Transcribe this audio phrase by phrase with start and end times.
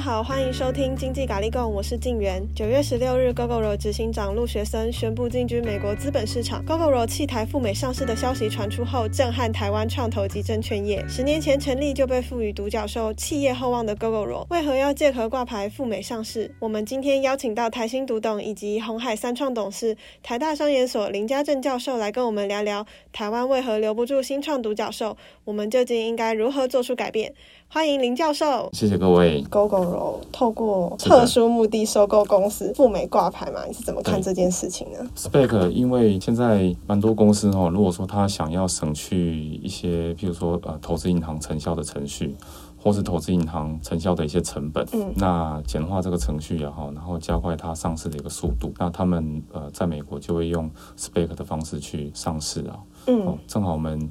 [0.00, 2.42] 好，欢迎收听经济咖喱贡，我是静媛。
[2.54, 6.64] 九月十六日，Gogoro 执行长陆学森宣布进军美国资本市场。
[6.64, 11.04] Gogoro 弃台赴美上市的消息传出后，震撼台湾创投及证券业。
[11.06, 16.50] 十年前成立就被赋予独角兽企业厚望的 Gogoro，为何要借壳挂牌赴美上市？
[16.58, 27.34] 我们今天邀请到台新独董以及红海三创董事、台大商研所林家正教授来跟我们聊聊台湾为何留不住新创独角兽，我们究竟应该如何做出改变？
[27.72, 29.44] 欢迎林教授，谢谢各位。
[29.48, 33.64] Gogoro 透过特殊目的收购公司赴美挂牌嘛？
[33.64, 42.34] 你是怎么看这件事情呢？SPAC，因为现在蛮多公司哦，如果说他想要省去一些，譬如说呃投资银行承销的程序，
[42.76, 50.68] 或是投资银行承销的一些成本，嗯，那简化这个程序也好，然后加快它上市的一个速度，那他们呃在美国就会用
[50.98, 54.10] SPAC 的方式去上市啊，嗯，哦，正好我们。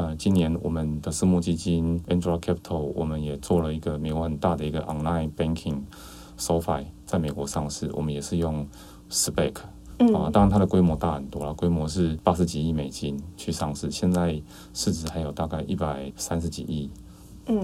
[0.00, 8.66] 呃，今年我们的私募基金 Andura Capital，我们也做了一个美国很大的一个 online banking，SoFi 在美国上市，我们也是用
[9.10, 9.56] SPAC，
[9.98, 14.40] 嗯，啊，当然它的规模大很多了，规模是八十几亿美金去上市，现在
[14.72, 16.90] 市值还有大概一百三十几亿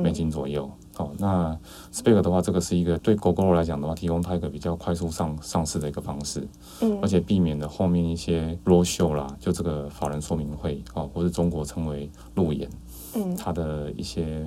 [0.02, 0.70] 美金左右。
[0.70, 1.58] 嗯哦，那
[1.92, 6.46] SPAC 的话，这个是一个对 Gogoro 来讲的话，提供它一个比较快速上上市的一个方式，
[6.80, 12.68] 嗯，而且避免了后面一些 roadshow 啦，就这个法人说明会哦，或是中国称为路演，
[13.14, 14.46] 嗯，它的一些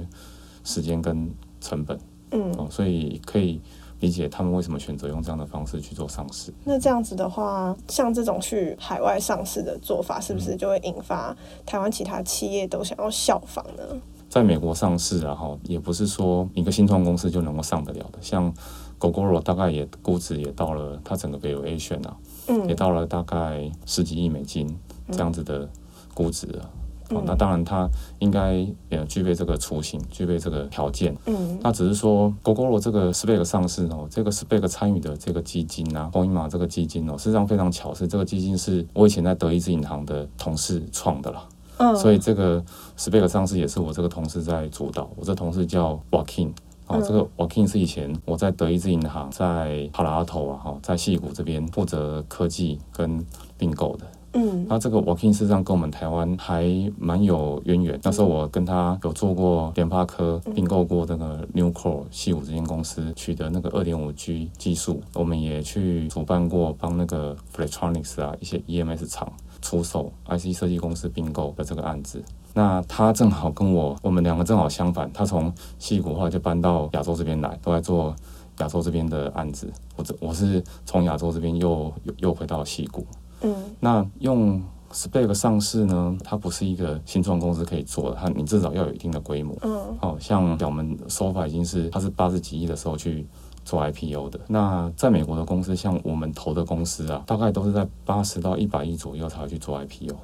[0.64, 1.30] 时间跟
[1.62, 2.00] 成本，
[2.32, 3.62] 嗯，哦，所以可以
[4.00, 6.52] 理解他们为什么选择用这样的方式去做上市。
[6.64, 13.84] 那这样子的话，像这种去海外上市的做法，是不是就会引发台湾其他企业都想要效仿呢？
[14.30, 18.20] 在美国上市，然后也不是说一个新创公司就能够上得了的。
[18.22, 18.54] 像
[19.00, 22.16] Gogoro 大概也估值也到了，它整个 valuation 啊，
[22.48, 24.78] 嗯，也到了大概十几亿美金
[25.12, 25.68] 这样子的
[26.14, 26.70] 估值啊。
[27.12, 28.54] 嗯、哦，那当然它应该
[28.90, 31.18] 也具备这个雏形，具备这个条件。
[31.26, 41.32] 嗯，那只是说 Gogoro 这个 SPAC 上市哦，这个 SPAC 参与的这个基金啊，红银码这个基金哦，事实上非常巧，是这个基金是我以前在德意志银行的同事创的
[41.80, 41.96] 了。
[41.96, 42.64] 所以这个
[42.98, 45.10] SPAC 上市也是我这个同事在主导。
[45.16, 46.52] 我这同事叫 Walking，
[46.86, 53.26] 啊，这个 Walking 是以前我在德意志银行在帕拉阿头啊，哈，在戏谷这边负责科技跟
[53.58, 54.06] 并购的。
[54.34, 56.64] 嗯，那这个 Walking 事实上跟我们台湾还
[57.00, 58.00] 蛮有渊源。
[58.04, 65.02] 那时候我跟他有做过联发科并购过那个 Newcore 矽谷这间公司，取得那个二点五 G 技术。
[65.16, 69.34] 我们也去主办过帮那个 Flextronics 啊一些 EMS 厂。
[69.62, 75.12] 出售 IC 设计公司并购的这个案子，那他正好跟我，我们两个正好相反。
[75.14, 78.16] 他从戏谷后来就搬到亚洲这边来，都来做
[78.60, 79.72] 亚洲这边的案子。
[79.96, 83.06] 我这我是从亚洲这边又又又回到戏谷。
[83.42, 84.62] 嗯，那用
[84.92, 89.58] SPAC 上市呢，它不是一个新创公司可以做的，它你至少要有一定的规模。
[89.62, 93.28] 嗯，好像我们 SoFi 已经是它是八十几亿的时候去。
[93.64, 100.16] 做 IPO 的，那在美国的公司，像我们投的公司啊，大概都是在八十到一百亿左右才会去做 IPO。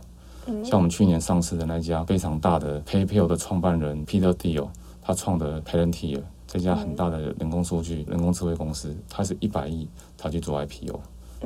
[0.48, 4.68] 嗯，像我们去年上市的那家非常大的 PayPal 的创办人 Peter Thiel，
[5.02, 11.00] 他创的 Palantir 这家很大的人工数据、人工智慧公司，他是一百亿他去做 IPO。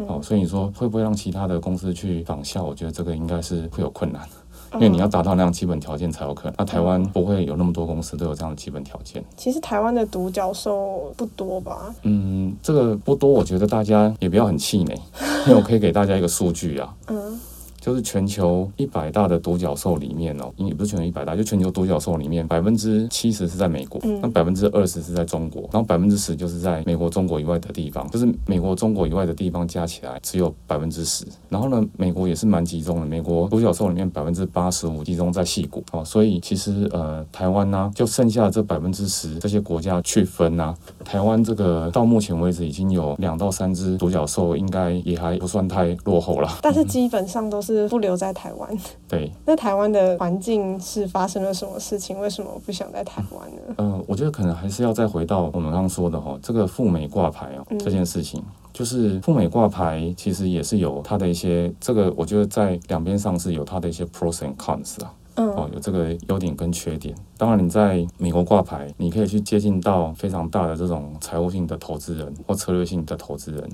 [0.08, 2.64] 哦，所以你说会不会让其他的公司去仿效？
[2.64, 4.28] 我觉得这个应该是会有困难。
[4.74, 6.54] 因为你要达到那样基本条件才有可能。
[6.58, 9.24] 那台湾不会有那么多公司都有这样的基本条件。
[9.36, 11.94] 其实台湾的独角兽不多吧？
[12.04, 14.94] 嗯，这个不多，我觉得大家也不要很气馁，
[15.48, 16.94] 因为我可以给大家一个数据啊。
[17.08, 17.40] 嗯。
[17.90, 31.26] 就是全球一百大的独角兽里面哦，也不是全球一百大，就全球独角兽里面百分之七十是在美国，那百分之二十是在中国，然后百分之十就是在美国、中国以外的地方，就是美国、中国以外的地方加起来只有百分之十。
[31.50, 46.60] 然后呢，美国也是蛮集中的，美国独角兽里面百分之八十五集中在矽谷哦，所以其实呃，台湾呢、啊、就剩下这百分之十这些国家去分呐、啊，台湾这个到目前为止已经有两到三只独角兽，应该也还不算太落后了。
[46.62, 47.79] 但是基本上都是。
[47.84, 48.78] 是不留在台湾。
[49.08, 52.20] 对，那台湾的环境是发生了什么事情？
[52.20, 53.62] 为什么不想在台湾呢？
[53.78, 67.16] 嗯、呃，我觉得可能还是要再回到我们刚刚说的哈，这个赴美挂牌哦，这件事情，嗯、就是赴美挂牌其实也是有它的一些，这个我觉得在两边上是有它的一些 pros and cons 啊，嗯，哦，有这个优点跟缺点。
[67.38, 73.70] 当然，你在美国挂牌，你可以去接近到非常大的这种财务性的投资人或策略性的投资人。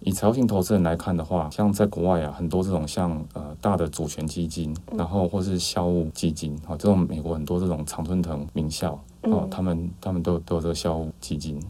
[0.00, 8.92] 嗯，以财务性投资人来看的话，像在国外啊，很多这种像呃大的主权基金，然后或是校务基金啊，这种美国很多这种常春藤名校
[9.22, 11.62] 啊，他们他们都都有这个校务基金，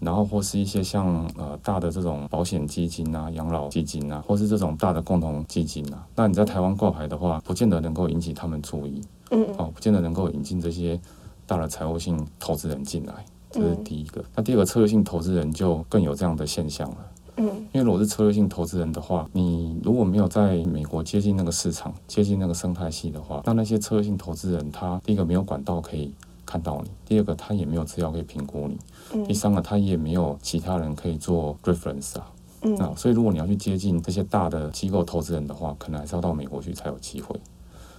[0.00, 9.00] 然后或是一些像呃大的这种保险基金啊、养老基金啊，或是这种大的共同基金啊，那你在台湾挂牌的话，不见得能够引起他们注意，
[9.30, 11.00] 嗯，哦，不见得能够引进这些
[11.46, 13.24] 大的财务性投资人进来。
[13.48, 14.22] 这是第一个。
[14.34, 16.96] 那第二个策略性投资人就更有这样的现象了。
[17.38, 26.14] 嗯，因为如果是策略性投资人的话，你如果没有在美国接近那个市场、接近那个生态系的话，那那些策略性投资人他第一个没有管道可以
[26.46, 28.78] 看到你，第二个他也没有资料可以评估你，
[29.12, 32.26] 嗯，第三个他也没有其他人可以做 reference 啊。
[32.62, 37.38] 嗯，那所以如果你要去接近这些大的机构投资人的话，可能还是要到美国去才有机会。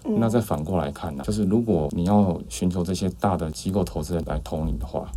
[0.06, 5.08] 嗯，那再反过来看呢，就是如果你要寻求这些大的机构投资人来投你的话。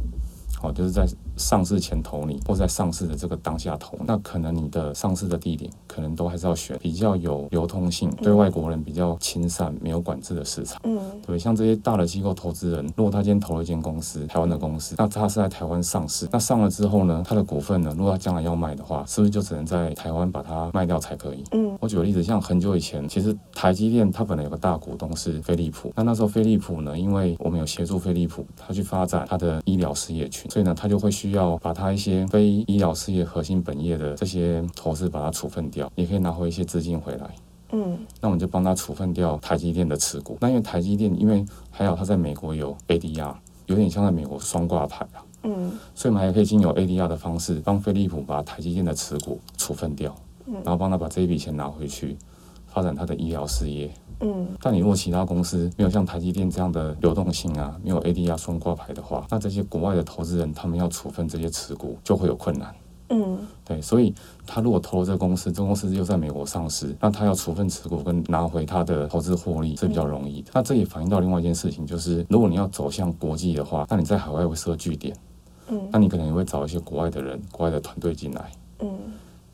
[0.63, 1.07] 好，就是在
[1.41, 10.81] 上市前投你，或在上市的这个当下投，那可能你的上市的地点可能都还是要选比较有流通性、对外国人比较亲善、没有管制的市场。
[10.85, 21.43] 嗯，对，像这些大的机构投资人，如果他今天投了一间公司，台湾的公司，那他是在台湾上市，那上了之后呢，他的股份呢，如果他将来要卖的话，是不是就只能在台湾把它卖掉才可以？
[21.53, 30.51] 嗯，我举个例子，像很久以前，其实台积电它本来有个大股东是飞利浦，那那时候飞利浦呢，因为我们有协助飞利浦，他去发展他的医疗事业群。
[30.51, 37.35] 所以呢，他就会需要把他一些非医疗事业核心本业的这些投资把它处分掉，也可以拿回一些资金回来。
[37.73, 40.37] 嗯，那我们就帮他处分掉台积电的持股。
[40.41, 43.35] 那因为台积电，因为还有他在美国有 ADR，
[43.67, 45.23] 有点像在美国双挂牌啊。
[45.45, 50.15] 嗯，所以我们还可以经由 ADR 的方式帮飞利浦把台积电的持股处分掉，
[50.47, 52.17] 然后帮他把这一笔钱拿回去
[52.67, 53.91] 发展他的医疗事业。
[54.21, 62.75] 嗯，但你如果其他公司没有像台积电这样的流动性啊，没有 ADR 双挂牌的话，那这些国外的投资人他们要处分这些持股就会有困难。
[63.09, 64.15] 嗯，对，所以
[64.47, 70.51] 他如果投了这个公司，这公司又在美国上市，那他要处分持股跟拿回他的投资获利是比较容易的。
[70.51, 75.17] 嗯，那这也反映到另外一件事情，就是如果你要走向国际的话，那你在海外会设据点，
[75.69, 78.89] 嗯，那你可能也会找一些国外的人、国外的团队进来，嗯。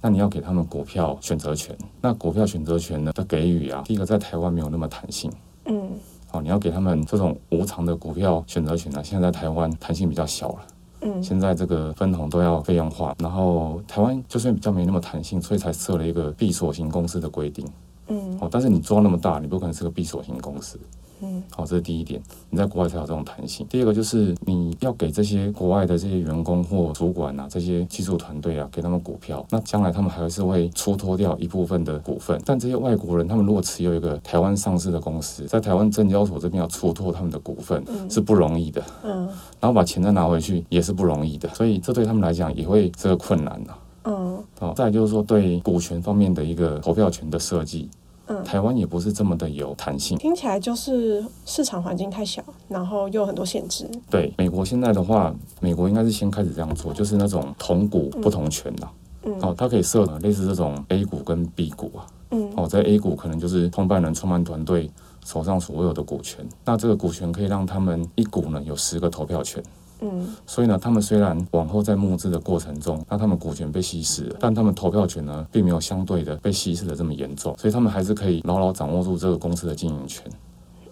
[0.01, 5.33] 那你要给他们股票选择权，那股票选择权呢的给予啊，第一个在台湾没有那么弹性，
[5.65, 5.91] 嗯，
[6.31, 10.67] 好，你要给他们这种无偿的股票选择权呢，现在在台湾弹性比较小了，
[11.01, 17.67] 嗯，现在这个分红都要费用化，然后台湾就算比较没那么弹性，所以才设了一个闭锁型公司的规定，
[18.09, 20.79] 嗯，哦，但是你做那么大，你不可能是个闭锁型公司。
[21.23, 22.21] 嗯，好，这是第一点，
[22.51, 23.67] 你在国外才有这种弹性。
[23.71, 32.41] 第二个就是你要给这些国外的这些员工或主管啊，这些技术团队啊，给他们股票，那将来他们还是会出脱掉一部分的股份。
[32.45, 38.83] 但这些外国人，他们如果持有一个台湾上市的公司，在台湾证交所这边要出脱他们的股份，是不容易的。
[39.03, 39.27] 嗯，
[39.59, 43.75] 然后把钱再拿回去也是不容易的，所以这对他们来讲也会这个困难的。
[44.05, 47.89] 嗯，好，再就是说对股权方面的一个投票权的设计。
[48.29, 53.89] 嗯，台湾也不是这么的有弹性，听起来就是市场环境太小，然后又有很多限制。
[54.11, 58.89] 对，美国现在的话，美国应该是先开始这样做，就是那种同股不同权呐。
[59.23, 62.07] 嗯，哦，它可以设类似这种 A 股跟 B 股啊。
[62.33, 64.91] 嗯，哦，在 A 股可能就是创办人、创办团队
[65.25, 69.63] 手上所有的股权，那这个股权可以让他们一股呢有十个投票权。
[70.01, 80.23] 嗯，所以呢，他们虽然往后在募资的过程中，那他们股权被稀释了，但他们投票权呢，并没有相对的被稀释的这么严重，所以他们还是可以牢牢掌握住这个公司的经营权。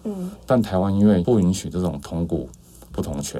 [0.05, 2.49] 嗯，但台湾因为不允许这种同股
[2.91, 3.39] 不同权，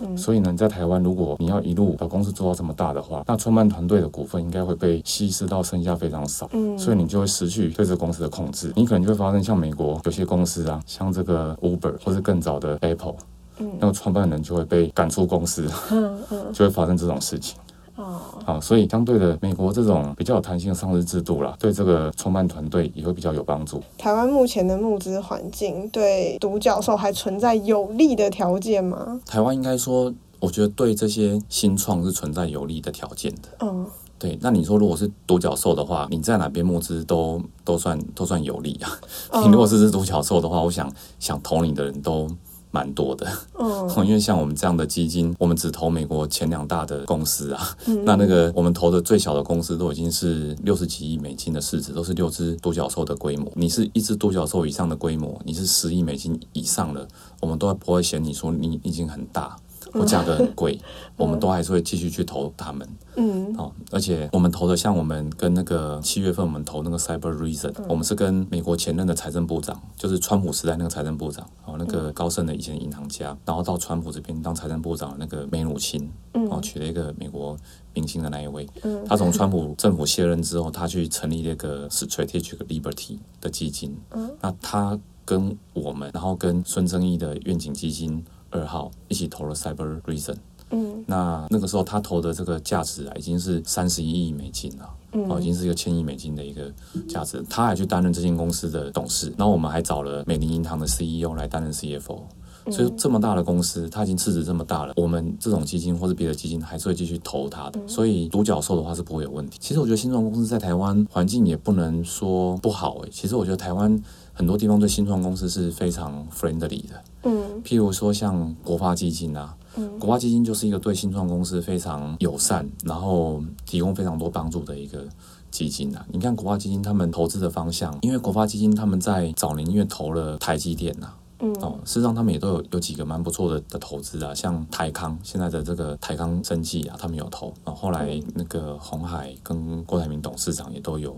[0.00, 13.16] 嗯，所以呢，在台湾如果你要一路把公司做到这么大的话，那创办团队的股份应该会被稀释到剩下非常少，嗯，所以你就会失去对这个公司的控制，你可能就会发生像美国有些公司啊，像这个 Uber 或是更早的 Apple。
[13.58, 17.56] 那个创办人就会被赶出公司，嗯嗯，就会发生这种事情。
[17.96, 23.80] 哦，好，所以相对的，美国这种比较有弹性的上市制度啦，对这个创办团队也会比较有帮助。
[23.96, 29.20] 台湾目前的募资环境对独角兽还存在有利的条件吗？
[29.24, 33.48] 台湾应该说，我觉得对这些新创是存在有利的条件的。
[33.60, 33.86] 嗯，
[34.18, 34.36] 对。
[34.42, 38.90] 那你说，如果是独角兽的话，你在哪边募资都都算都算有利啊。
[39.44, 42.28] 你如果是只独角兽的话，我想想投你的人都。
[42.74, 43.24] 蛮多的，
[43.56, 53.48] 嗯， 因为像我们这样的基金，我们只投美国前两大的公司啊，嗯、 那那个我们投的最小的公司都已经是六十几亿美金的市值，都是六只独角兽的规模。
[53.54, 57.06] 你是一只独角兽以上的规模，你是十亿美金以上的，
[57.40, 59.56] 我们都不会嫌你说你已经很大。
[59.94, 60.78] 或价格很贵，
[61.16, 62.86] 我们都还是会继续去投他们。
[63.16, 76.10] 嗯，哦，而且我们投的像我们跟那个七月份我们投那个 Cyber Reason，我们是跟美国前任的财政部长，就是川普时代那个财政部长，哦，那个高盛的以前银行家，然后到川普这边当财政部长的那个梅努钦，
[76.50, 77.56] 哦，娶了一个美国
[77.92, 78.68] 明星的那一位。
[78.82, 83.96] 嗯他从川普政府卸任之后，他去成立了一个 Strategic Liberty 的基金。
[84.10, 88.24] 嗯那他跟我们，然后跟孙正义的愿景基金。
[88.54, 90.36] 二号一起投了 Cyber Reason
[90.70, 96.72] 嗯，那那个时候他投的这个价值啊，已经是三十一亿美金了，嗯，哦，已经是一个千亿美金的一个
[97.06, 97.44] 价值。
[97.50, 102.22] 他还去担任这间公司的董事，然后我们还找了美林银行的 CEO 来担任 CFO，
[102.70, 107.80] 所以这么大的公司，它已经市值这么大了，我们这种基金或是别的基金还是会继续投它的。
[107.86, 109.58] 所以独角兽的话是不会有问题。
[109.60, 113.08] 其实我觉得新创公司在台湾环境也不能说不好诶。
[113.12, 114.00] 其实我觉得台湾
[114.32, 117.04] 很多地方对新创公司是非常 friendly 的。
[117.24, 119.54] 嗯，譬如说像国发基金啊，
[119.98, 125.04] 国发基金就是一个对新创公司非常友善，然后提供非常多帮助的一个
[125.50, 126.04] 基金啊。
[126.10, 131.12] 你看国发基金他们投资的方向，因为国发基金他们在早年因为投了台积电呐。
[131.44, 141.14] 嗯，哦，事实上他们也都有有几个蛮不错的的投资啊，像台康现在的这个台康生技啊，他们有投，然后后来那个鸿海跟郭台铭董事长也都有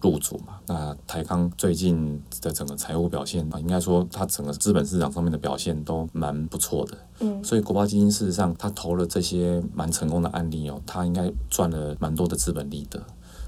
[0.00, 0.60] 入主嘛。
[0.68, 6.98] 那台康最近的整个财务表现啊，应该说它整个资本市场上面的表现都蛮不错的。
[7.18, 13.02] 嗯，所以国发基金事实上他投了这些蛮成功的案例哦，他应该赚了蛮多的资本利得，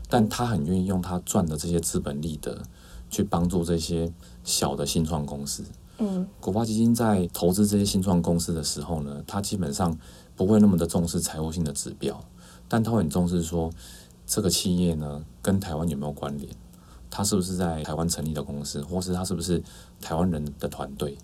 [0.09, 2.61] 但他很愿意用他赚的这些资本利得
[3.09, 5.63] 去帮助这些小的新创公司。
[5.99, 9.99] 嗯，国发基金在投资这些新创公司的时候呢，它基本上
[10.37, 12.25] 不会那么的重视财务性的指标，
[12.69, 13.71] 但它会很重视说
[14.25, 16.49] 这个企业呢跟台湾有没有关联，
[17.11, 19.61] 它是不是在台湾成立的公司，或是它是不是
[20.01, 21.19] 台湾人的团队。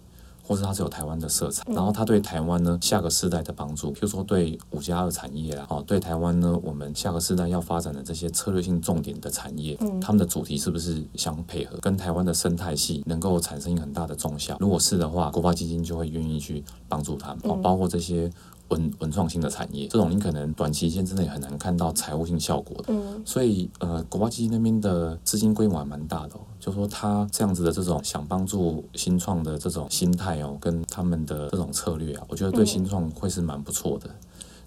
[0.46, 14.56] 或是它是有台湾的色彩，然后它对台湾呢下个世代的帮助，譬如说对五加二产业啊，哦，对台湾呢我们下个世代要发展的这些策略性重点的产业，嗯，他们的主题是不是相配合，跟台湾的生态系能够产生很大的综效？
[14.60, 18.30] 如果是的话，国发基金就会愿意去帮助他们，哦，包括这些。
[18.68, 22.84] 文文创新的产业，这种你可能短期间之内很难看到财务性效果的。
[22.88, 26.40] 嗯，所以呃，国发基金那边的资金规模还蛮大的哦。
[26.58, 34.08] 就说他这样子的这种想帮助新创的这种心态哦，跟他们的这种策略啊，我觉得对新创会是蛮不错的。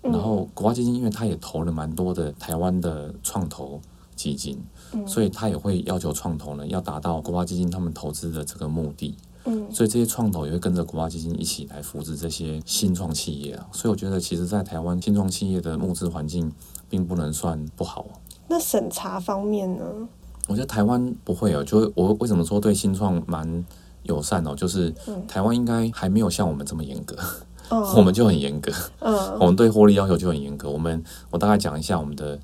[0.04, 3.82] 嗯，然后国发基金因为他也投了蛮多的台湾的创投
[4.16, 4.64] 基金，
[5.08, 9.18] 所以他也会要求创投呢要达到国发基金他们投资的这个目的。
[9.48, 13.66] 嗯，所以这些创投也会跟着国发基金一起来扶持这些新创企业啊。
[13.72, 16.52] 所以我觉得，其实，在台湾新创企业的募资环境
[16.90, 18.06] 并不能算不好。
[18.50, 19.86] 那审查方面呢？
[20.48, 21.64] 我觉得台湾不会哦。
[21.64, 23.66] 就我为什么说对新创蛮
[24.04, 24.54] 友善哦？
[24.54, 24.94] 就是
[25.28, 27.16] 台湾应该还没有像我们这么严格，
[27.70, 28.72] 嗯、 我们就很严格。
[29.00, 30.70] 嗯， 我们对获利要求就很严格。
[30.70, 32.38] 我们我大概讲一下我们的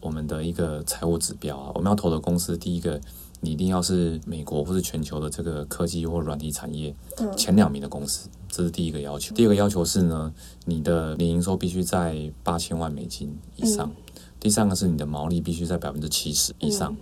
[0.00, 1.72] 我们的一个财务指标啊。
[1.74, 3.00] 我们要投的公司，第一个。
[3.44, 6.94] 你一定要是美国或是全球的这个科技或软体产业
[7.36, 9.34] 前两名的公司，这是第一个要求。
[9.34, 10.32] 第二个要求是呢，
[10.64, 13.90] 你的年营收必须在八千万美金以上。
[14.38, 16.96] 第三个是你的毛利必须在百分之七十以上。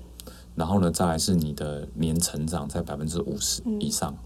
[0.55, 4.17] 然后呢，再来是你的年成长在百分之五十以上。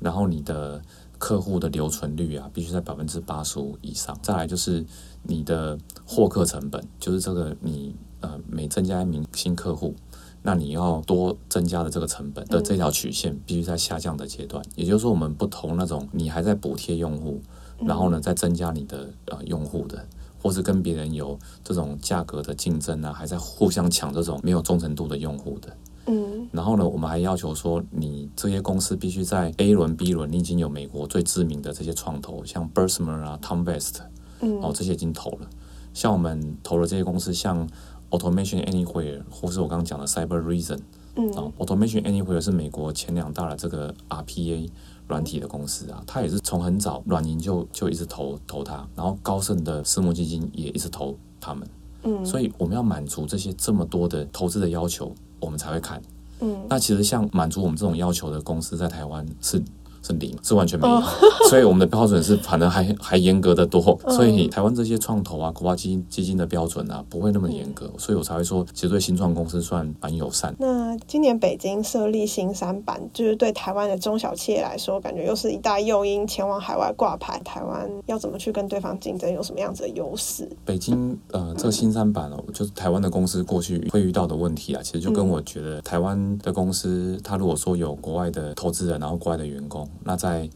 [0.00, 0.82] 然后你的
[1.18, 4.18] 客户的留存率啊，必须在百分之八十五以上。
[4.22, 4.84] 再来就是
[5.22, 9.94] 你的获客成本，就是这个你呃每增加一名新客户。
[10.42, 17.38] 那你要多增加的这个成本的这条曲线必须在下降的阶段，也就是说，我们不投那种你还在补贴用户，
[17.80, 20.02] 然后呢再增加你的呃用户的，
[20.42, 25.76] 或是跟别人有这种价格的竞争啊，还在互相抢这种没有忠诚度的用户的。
[26.06, 34.00] 嗯，然后呢，我们还要求说，你这些公司必须在 A 轮、B 轮，你已经有美国最知名的这些创投，像 Bessemer 啊、Tom West，
[34.40, 35.50] 嗯哦，这些已经投了。
[35.92, 37.68] 像我们投了这些公司，像。
[38.10, 40.78] Automation Anywhere，或是我刚刚讲的 Cyber Reason
[41.16, 44.68] 嗯，Automation Anywhere 是美国前两大的这个 RPA
[45.08, 51.68] 软体的公司啊，它也是从很早软银就就一直投投它，然后高盛的私募基金也一直投他们，
[52.04, 56.00] 嗯，所以我们要满足这些这么多的投资的要求，我们才会看，
[56.40, 59.62] 嗯，那其实像满足我们这种要求的公司在台湾是。
[60.02, 61.04] 是零，是完全没有，oh.
[61.50, 70.54] 所以我们的标准是反正还还严格的多，所以台湾这些创投啊、国发基金基金的标准啊，不会那么严格，所以我才会说，其实对新创公司算蛮友善。
[70.58, 77.40] 那今年北京设立新三板，就是对台湾的中小企业来说，感觉又是一大诱因，前往海外挂牌。
[77.44, 80.48] 台湾要怎么去跟对方竞争，有什么样子的优势？
[80.64, 89.88] 北京呃，这个新三板哦，就是台湾的公司过去会遇到的问题啊，其实就跟我觉得台湾的公司，他如果说有国外的投资人，然后国外的员工。
[90.04, 90.48] 那在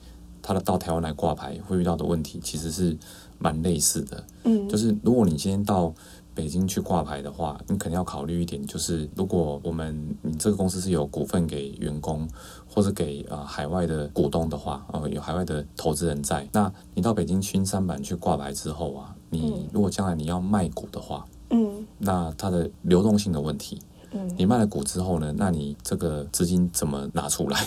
[0.43, 2.97] 他的到台湾来挂牌会遇到的问题，其实是
[3.39, 4.25] 蛮类似的。
[4.45, 5.93] 嗯，就是如果你今天到
[6.35, 12.29] 北京去挂牌的话，你肯定要考虑一点，就是如果我们你这个公司是有股份给员工，
[12.69, 27.67] 或者给呃海外的股东的话，呃有海外的投资人在，那你到北京新三板去挂牌之后啊，你如果将来你要卖股的话，嗯，那它的流动性的问题，嗯，你卖了股之后呢，那你这个资金怎么拿出来？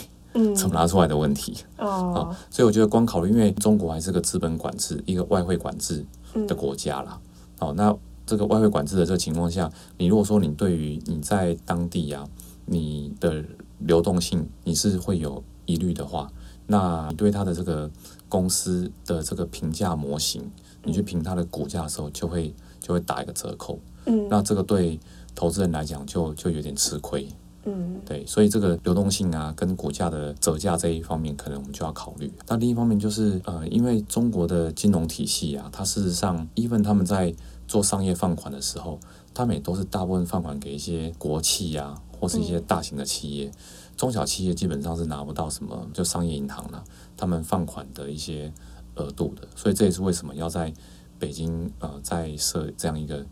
[0.55, 6.05] 怎么拿出来的问题哦，所以我觉得光考虑，因为中国还是个资本管制、一个外汇管制
[6.47, 7.19] 的国家啦。
[7.59, 12.29] 哦，那这个外汇管制的这个情况下，你如果说你对于你在当地呀、啊，
[12.65, 13.43] 你的
[13.79, 16.31] 流动性你是会有疑虑的话，
[16.67, 17.89] 那你对它的这个
[18.29, 20.41] 公司的这个评价模型，
[20.83, 23.79] 你去评它的股价的时候，就会就会打一个折扣。
[24.05, 24.99] 嗯，那这个对
[25.33, 27.27] 投资人来讲就就有点吃亏。
[27.69, 32.31] 嗯，对，所以这个流动性啊，跟股价的折价这一方面，可能我们就要考虑。
[32.47, 37.35] 那另一方面就是，呃，因为中国的金融体系啊，它事实上，even 他们在
[37.67, 38.97] 做商业放款的时候，
[39.33, 43.53] 他们也都是大部分放款给一些国企呀、啊，或是一些大型的企业，嗯、
[43.97, 46.83] 中小企业基本上是拿不到什么，就商业银行了、啊，
[47.17, 48.49] 他们放款的一些
[48.95, 49.45] 额度的。
[49.57, 50.73] 所以这也是为什么要在
[51.19, 53.25] 北京呃再设这样一个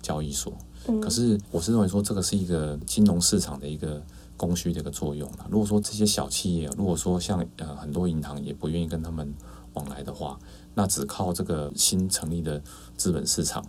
[0.00, 0.52] 交易所。
[1.00, 4.02] 可是我是认为说，这个是一个金融市场的一个
[4.36, 5.30] 供需的一个作用。
[5.50, 9.32] 如果说这些小企业，如果说像呃很多银行也不愿意跟他们
[9.74, 10.38] 往来的话，
[10.74, 12.62] 那只靠这个新成立的
[12.96, 13.64] 资本市场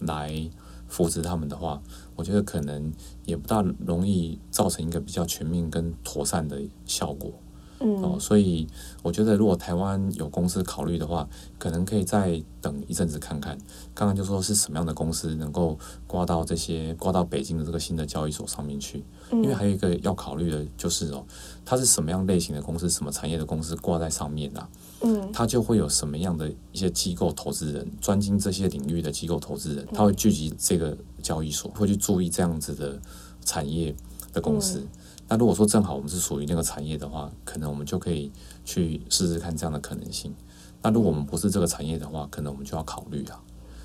[0.00, 0.50] 来
[0.88, 1.80] 扶持他们的话，
[2.16, 2.92] 我觉得可能
[3.24, 7.32] 也不大容易造成一个比较全面跟妥善的效果。
[7.78, 8.66] 哦，所以
[9.02, 11.28] 我觉得，如果台湾有公司考虑的话，
[11.58, 13.58] 可能可以再等一阵子看看。
[13.92, 21.24] 刚刚就说是什么样的公司能够挂到这些挂到北京的这个新的交易所上面去，因为还有一个要考虑的就是哦，
[21.64, 24.68] 它是什么样类型的公司，什么产业的公司挂在上面啊？
[25.02, 32.98] 嗯，它就会有什么样的一些机构投资人，专精这些领域的机构投资人，他会聚集这个交易所，会去注意这样子的
[33.44, 33.94] 产业
[34.32, 34.82] 的公司。
[35.28, 38.30] 那如果说正好我们是属于那个产业的话，可能我们就可以
[38.64, 40.34] 去试试看这样的可能性。
[40.82, 43.40] 那如果我们不是这个产业的话，可能我们就要考虑啊。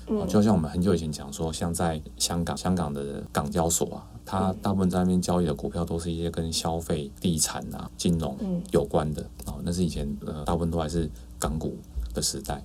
[0.08, 8.36] 嗯，就像我们很久以前讲说，像在香港，香港的港交所啊，它大部分在那边交易的股票都是一些跟消费、地产啊、金融
[8.72, 9.60] 有关的哦。
[9.62, 11.76] 那是以前呃，大部分都还是港股
[12.12, 12.62] 的时代。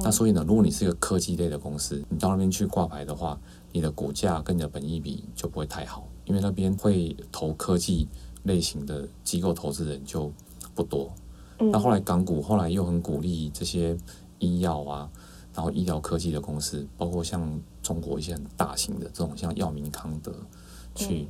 [0.00, 3.38] 那所以呢，如果你是一个科技类的公司，你到那边去挂牌的话，
[3.70, 6.07] 你的股价跟你的本益比就不会太好。
[6.28, 8.06] 因为那边会投科技
[8.44, 10.32] 类型的机构投资人就
[10.74, 11.10] 不多，
[11.58, 13.96] 那后来港股后来又很鼓励这些
[14.38, 15.10] 医药啊，
[15.54, 20.32] 然后医疗科技的公司，包括像中国一些很大型的这种像药明康德
[20.94, 21.28] 去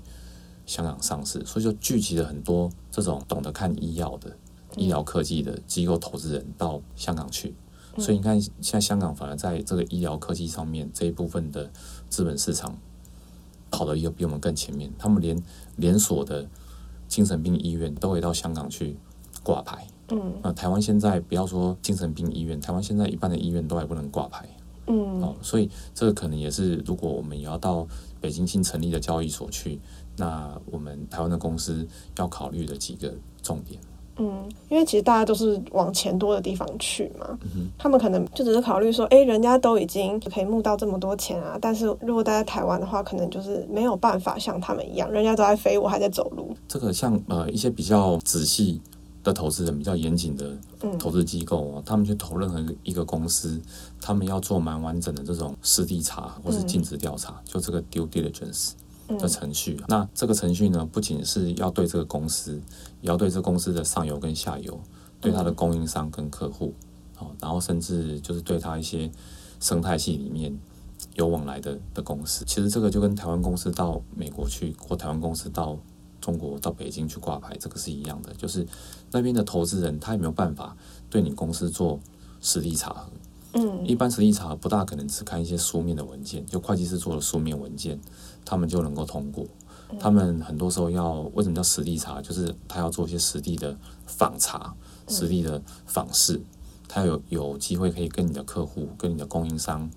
[0.67, 4.37] 香港上市，所以就聚集了很多这种懂得看医药的
[4.77, 7.55] 医疗科技的机构投资人到香港去，
[7.99, 11.71] 所以你看现在香港反而在这个医疗科技上面这一部分的
[12.11, 12.77] 资本市场。
[13.71, 15.43] 跑得又比我们更前面，他们连
[15.77, 16.47] 连锁的
[17.07, 18.97] 精神病医院都会到香港去
[19.43, 19.87] 挂牌。
[20.11, 24.49] 嗯，那台湾现在不要说精神病医院，台湾现在一般的医院都还不能挂牌。
[24.87, 27.87] 嗯，哦，所以这个可能也是，如果我们也要到
[28.21, 29.79] 北京新成立的交易所去，
[30.17, 33.79] 那我们台湾的公司要考虑的几个重点。
[34.19, 46.57] 嗯，因为其实大家都是往钱多的地方去嘛，嗯、他们可能就只是考虑说，哎，人家都已经可以募到这么多钱啊，但是如果待在台湾的话，可能就是没有办法像他们一样，人家都在飞，我还在走路。
[46.67, 48.81] 这个像呃一些比较仔细
[49.23, 50.57] 的投资人，比较严谨的
[50.99, 53.61] 投资机构哦，嗯、他们去投任何一个公司，
[54.01, 58.73] 他们要做蛮完整的这种实地查或是尽职调查，嗯、就这个 due diligence。
[59.17, 62.61] 的程序，那这个程序呢，不仅是要对这个公司，
[63.01, 64.79] 也要对这公司的上游跟下游，
[65.21, 66.75] 对它的供应商跟客户，
[67.15, 69.11] 好，然后甚至就是对它一些
[69.61, 70.55] 生态系里面
[71.15, 72.45] 有往来的的公司。
[72.45, 75.79] 其实这个就跟台湾公司到美国去，或台湾公司到
[76.21, 78.67] 中国到北京去挂牌，这个是一样的，就是
[79.11, 80.77] 那边的投资人他也没有办法
[81.09, 81.99] 对你公司做
[82.41, 83.11] 实地查核。
[83.55, 87.99] 嗯，一般实地查核不大可能只看一些书面的文件，就会计师做的书面文件。
[88.49, 89.47] 他们就能够通过。
[90.01, 92.23] 他们很多时候要为什么叫实地查？
[92.23, 94.75] 就是他要做一些实地的访查、
[95.07, 96.41] 实地的访视，
[96.89, 99.91] 他有有机会可以跟你的客户、跟你的供应商、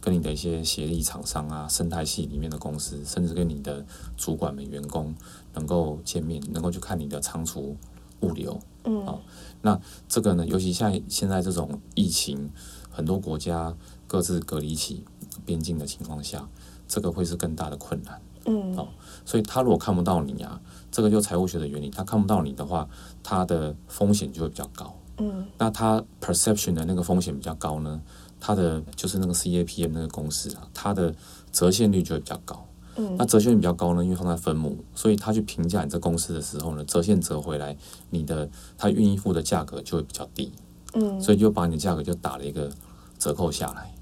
[0.00, 3.84] 跟你的一些协力厂商啊、生态系里面的公司，甚至跟你的
[4.16, 5.14] 主管们、员工
[5.54, 7.76] 能够见面，能够去看你的仓储
[8.20, 8.60] 物流。
[8.84, 9.20] 嗯，好，
[9.62, 12.50] 那这个呢，尤其像现在这种疫情，
[12.90, 13.76] 很多国家
[14.08, 15.04] 各自隔离起
[15.44, 16.48] 边境的情况下。
[16.88, 18.88] 这个会是更大的困难，嗯，哦，
[19.24, 22.88] 所以他如果看不到你啊，这个就财务学的原理，他看不到你的话，
[23.22, 28.00] 他的风险就会比较高，嗯，那他 perception 的那个风险比较高呢，
[28.40, 31.14] 他的就是那个 CAPM 那个公式啊，它的
[31.52, 37.76] 折现率就会比较高，嗯，那折现率比较高呢，因为放在分母，所以他去评价你这公司的时候呢，折现折回来，
[38.10, 40.52] 你的他愿意付的价格就会比较低，
[40.94, 42.70] 嗯，所以就把你的价格就打了一个
[43.18, 43.92] 折扣下来。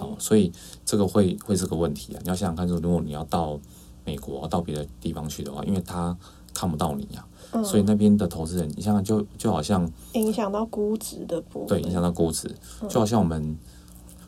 [0.00, 0.52] 哦，所以
[0.84, 2.20] 这个会会是个问题啊！
[2.22, 3.58] 你要想想看，说如果你要到
[4.04, 6.16] 美国、到别的地方去的话，因为他
[6.54, 12.52] 看不到你呀、啊，嗯、所以那边的投资人，你想想就就好像影响到估值的部分，对，影响到估值，
[12.88, 13.56] 就好像我们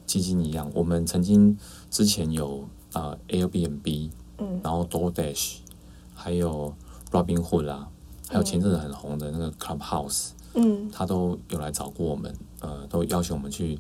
[0.06, 1.56] 基金一样，我们曾经
[1.90, 2.60] 之前有
[2.92, 5.56] 啊、呃、Airbnb，嗯，然后 DoorDash，
[6.14, 6.72] 还有
[7.10, 7.88] Robinhood 啊，
[8.28, 13.78] 还有前阵子很红的那个 Clubhouse，嗯，他都有来找过我们，呃，都邀请我们去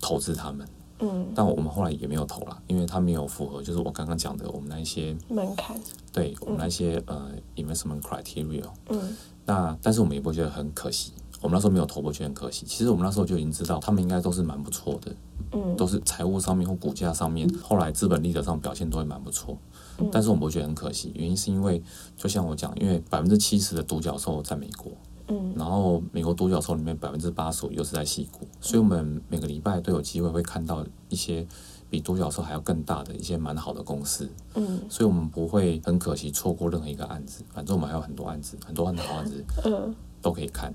[0.00, 0.66] 投资他们。
[1.00, 5.74] 嗯，但我们后来也没有投了，因为他没有符合，就是我刚刚讲的我们那一些门槛，
[6.12, 8.64] 对我们那些、嗯、呃 investment criteria。
[8.90, 12.66] 嗯，那但是我们也不会觉得很可惜，我们那时候没有投过，觉得很可惜。
[12.66, 15.14] 其实我们那时候就已经知道，他们应该都是蛮不错的，
[15.52, 19.56] 嗯，都是财务上面或股价上面，后来资本利得上表现都会蛮不错。
[19.98, 21.82] 嗯，但是我们不会觉得很可惜，原因是因为
[22.16, 24.92] 就像我讲，因为百分之七十的独角兽在美国。
[25.30, 31.46] 嗯，然后美国独角兽里面百分之八十五又是在西谷，所以我们每个礼拜都有机会会看到一些
[31.88, 34.28] 比独角兽还要更大的一些蛮好的公司。
[34.54, 40.72] 嗯，所以我们不会很可惜错过任何一个案子，反正我们还有很多案子，很多很好案子，嗯，都可以看。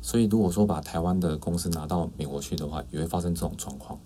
[0.00, 3.98] 所以如果说把台湾的公司拿到美国去的话，也会发生这种状况，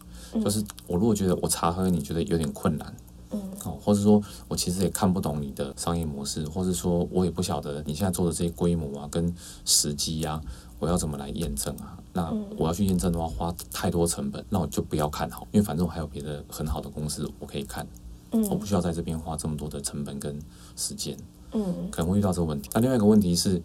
[0.42, 2.92] 就是我如果觉得我查核你觉得有点困难。
[3.32, 10.40] 嗯，哦，或者说我其实也看不懂你的商业模式，或者说我也不晓得你现在做的这些规模啊，跟时机啊，
[10.78, 11.98] 我要怎么来验证啊？
[12.12, 17.86] 那我要去验证的话，花太多成本，那我就不要看好，因为反正我还有别的很好的公司我可以看，
[18.32, 20.38] 嗯，我不需要在这边花这么多的成本跟
[20.76, 21.16] 时间，
[21.52, 22.68] 嗯，可能会遇到这个问题。
[22.74, 23.62] 那另外一个问题是，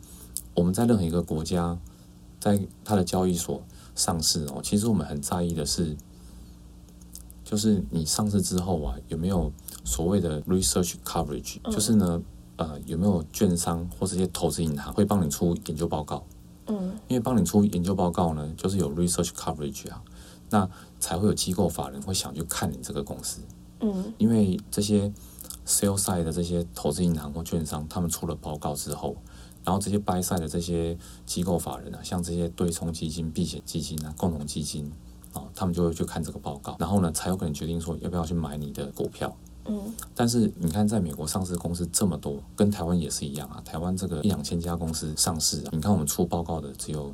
[0.54, 1.78] 我们在任何一个国家，
[2.40, 3.62] 在它的交易所
[3.96, 5.98] 上市哦，其实我们很在意的是。
[7.50, 9.50] 就是你上市之后啊，有没有
[9.86, 11.60] 所谓的 research coverage？
[11.64, 12.22] 嗯，就是呢，
[12.58, 16.22] 呃，有没有券商或这些投资银行会帮你出研究报告？
[16.66, 20.04] 嗯，因为帮你出研究报告呢，就是有 research coverage 啊，
[20.50, 23.40] 那才会有机构法人会想去看你这个公司。
[23.80, 25.10] 嗯，因为这些
[25.66, 29.16] sell side 的这些投资银行或券商，他们出了报告之后，
[29.64, 34.92] 然后这些 buy side 的这些机构法人啊，像这些对冲基金、避险基金啊、共同基金。
[35.54, 39.36] 他们就会去看这个报告，然后呢，才有可能决定说要不要去买你的股票。
[39.66, 43.62] 嗯，但是你看，在美国上市公司这么多，跟台湾也是一样啊。
[43.66, 47.14] 台湾这个一两千家公司上市啊，你看我们出报告的只有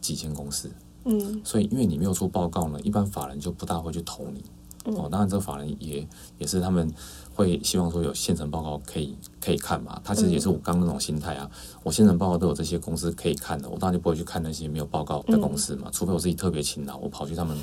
[0.00, 0.70] 几千公司。
[1.04, 4.42] 嗯，所以因为你没有出报告呢，一般法人就不大会去投你。
[4.84, 6.06] 哦，当然这个法人也
[6.38, 6.92] 也是他们。
[7.34, 9.98] 会希望说有现成报告可以可以看嘛？
[10.04, 11.50] 他其实也是我刚刚那种心态啊。
[11.82, 15.88] 我现成报告都有这些公司可以看的，我当然就不会去看那些没有报告的公司嘛。
[15.90, 17.56] 除非我自己特别勤劳，我跑去他们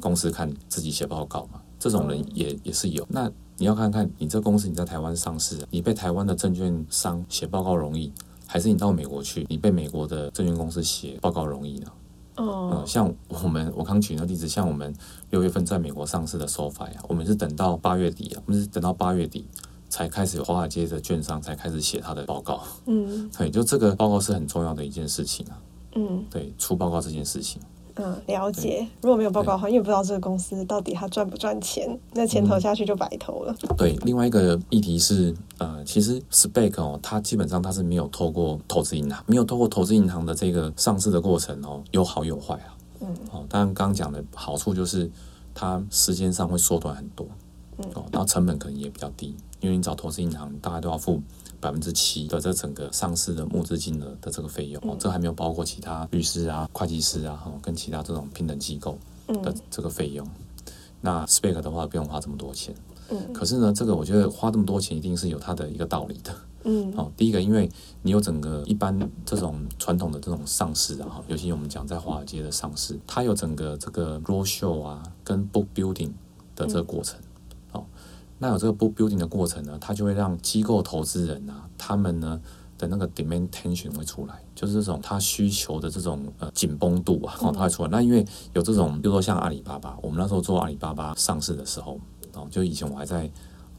[0.00, 1.60] 公司看自己写报告嘛。
[1.78, 3.06] 这种人也也是有。
[3.08, 8.12] 那你要看看你这公司你在台湾上市，你被台湾的证券商写报告容易，
[8.48, 11.86] 还是你到美国去，你被美国的证券公司写报告容易呢？
[12.38, 14.94] 哦、嗯，像我们我刚举那个例子，像我们
[15.30, 19.46] 六月份在美国上市的 SoFi 啊，我们是等到八月底啊，我们是等到八月底
[19.88, 22.62] 才开始华尔街的券商才开始写他的报告。
[22.86, 25.58] 嗯， 对，就这个报告是很重要的一件事情啊。
[25.96, 27.60] 嗯，对，出报告这件事情。
[27.98, 28.86] 嗯，了解。
[29.02, 33.54] 如果没有报告的话，因为不知道这个公司到底它赚不赚钱，那钱投下去就白投了。
[33.68, 33.76] 嗯。
[33.76, 42.76] 对，另外一个议题是，呃，其实 SPAC 哦，它基本上它是没有透过投资银行，没有透过投资银行的这个上市的过程哦，有好有坏啊。
[43.00, 43.08] 嗯。
[43.32, 45.10] 哦，当然刚刚讲的好处就是
[45.52, 47.26] 它时间上会缩短很多。
[47.78, 47.84] 嗯。
[47.94, 51.20] 哦，然后成本可能也比较低，因为你找投资银行，大概都要付。
[51.60, 60.26] 百分之七的这整个上市的募资金额的这个费用，哦，这还没有包括其他律师啊、会计师啊，跟其他这种平等机构的这个费用。
[61.00, 62.74] 那 SPAC 的话不用花这么多钱。
[63.10, 63.32] 嗯。
[63.32, 66.34] 可是呢，这个我觉得花这么多钱一定是有它的一个道理的。
[66.64, 66.92] 嗯。
[66.98, 67.70] 哦，第一个，因为
[68.02, 76.10] 你有整个一般这种传统的这种上市啊，尤其我们讲在华尔街的上市，它有整个这个 roadshow 啊，跟 book building
[76.56, 77.18] 的这个过程。
[78.38, 82.40] 那有这个 book building 的过程呢，它就会让机构投资人啊，他们呢
[82.78, 87.88] 的那个 demand tension 会出来，就是这种他需求的这种呃紧绷度啊，哦，它会出来。
[87.90, 91.98] 那因为有这种，比如说像阿里巴巴，我们那时候做阿里巴巴上市的时候，
[92.34, 93.28] 哦，就以前我还在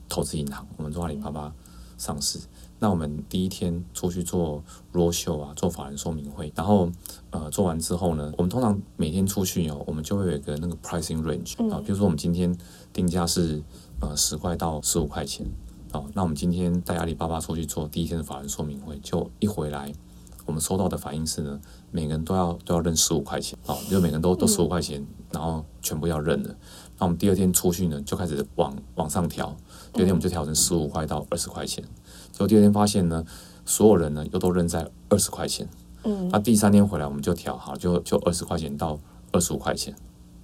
[0.10, 1.54] 投资银行，我们做阿里巴巴
[1.98, 2.38] 上市，
[2.80, 6.92] 那我们第一天出去做 roadshow 啊，做法人说明会，然后
[7.30, 12.54] 呃做完之后呢，我们通常每天出去哦，我们就会有一个那个 pricing range 啊，比如说我们今天
[12.92, 13.64] 定价是。
[14.02, 15.46] 呃，十块到十五块钱，
[15.92, 19.92] 哦，那我们今天带阿里巴巴出去做第一天的法人说明会，就一回来，
[20.46, 21.60] 我们收到的反应是呢，
[21.92, 26.50] 每个人都要都要认十五块钱，哦，就每个人都都十五块钱，然后全部要认的。
[26.98, 29.56] 那我们第二天出去呢，就开始往往上调，
[29.92, 31.84] 第二天我们就调成十五块到二十块钱，
[32.32, 33.26] 结果第二天发现呢，
[33.66, 35.68] 所有人呢又都认在二十块钱，
[36.04, 38.98] 嗯，那第三天回来我们就调好，就就二十块钱到
[39.34, 39.94] 二十五块钱。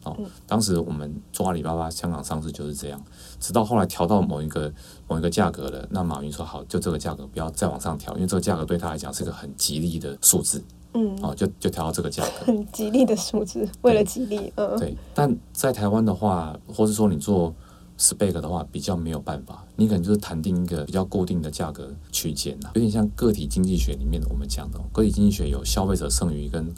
[0.06, 3.04] 哦，当时我们做阿里巴巴香港上市就是这样，
[3.40, 4.72] 直到后来调到某一个
[5.08, 10.64] 某一个价格了，那马云说好，就这个价格不要再往上调，因为这个价格对他来讲是个很吉利的数字。
[10.98, 14.54] 嗯，哦，就就调到这个价格，很吉利的数字，为了吉利。
[14.56, 14.96] 嗯，对。
[15.14, 17.54] 但在台湾的话，或是说你做
[18.00, 26.74] Spec 的话比较没有办法，你可能就是谈定一个比较固定的价格区间呐，有点像个体经济学里面的我们讲的，个体经济学有消费者剩余跟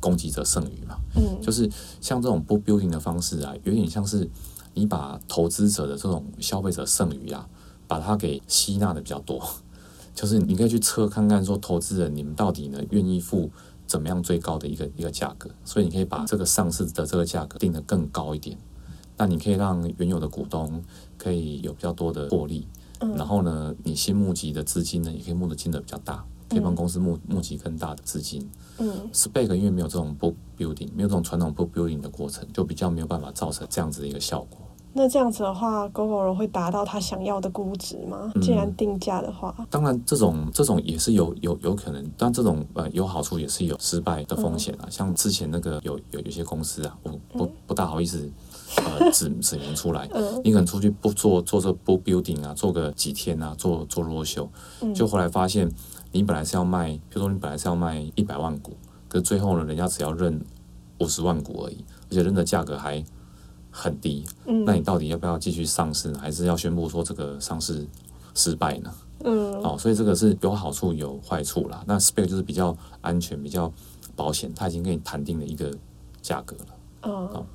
[0.00, 4.28] 供给者剩余嘛，嗯，就是像这种 book building 的方式啊，有点像是
[4.74, 7.48] 你把投资者的这种消费者剩余啊，
[7.86, 9.40] 把它给吸纳的比较多，
[10.14, 13.50] 就是你可以去测看看说投资人你们到底呢愿意付
[13.86, 18.56] 怎么样最高的一个一个价格，所以你可以把这个上市的这个价格定得更高一点。
[19.16, 20.82] 那你可以让原有的股东
[21.18, 22.66] 可以有比较多的获利，
[23.00, 28.46] 嗯、然后呢，你新募集的资金呢，也可以募的金额比较大，可以帮公司募募集更大的资金。
[28.78, 34.58] 嗯，SPAC 因为没有这种 book building，没有这种传统 book building 的过程，就比较没有办法造成这样子的一个效果。
[34.92, 38.32] 那这样子的话，Gogoro 会达到他想要的估值吗？
[38.42, 44.86] 既然定价的话，嗯、当然这种这种也是有有有可能，但这种呃有好处也是有失败的风险啊。
[44.86, 48.28] 嗯、像之前那个有有有些公司啊，我不不大好意思。
[48.76, 50.08] 呃，指指明出来，
[50.44, 54.48] 你可能出去不做做这 book building 啊，做个几天啊，做做 roadshow，
[54.94, 55.68] 就后来发现，
[56.12, 58.76] 你本来是要卖，比如说你本来是要卖一百万股，
[59.08, 60.40] 可是最后呢，人家只要认
[60.98, 63.04] 五十万股而已，而且认的价格还
[63.70, 64.24] 很低，
[64.66, 66.18] 那你到底要不要继续上市呢？
[66.18, 67.86] 还是要宣布说这个上市
[68.34, 68.92] 失败呢？
[69.24, 71.84] 嗯，哦，所以这个是有好处有坏处啦。
[71.86, 73.72] 那 SPAC 就是比较安全、比较
[74.16, 75.72] 保险，他已经跟你谈定了一个
[76.20, 77.46] 价格了，哦。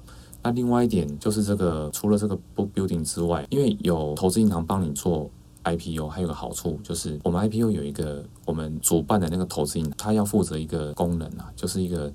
[0.43, 5.27] 那另外一点就是这个，除了这个 book building 之外，因为有投资银行帮你做
[5.65, 12.13] IPO，还有个好处就是，我们 IPO 有一个我们主办的那个投资银行，它要负责一个功能啊，就是一个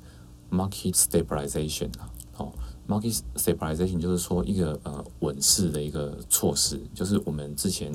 [0.51, 2.09] market stabilization 啊。
[2.37, 2.53] 哦
[2.89, 7.93] ，market stabilization 就是说一个呃稳市的一个措施，就是我们之前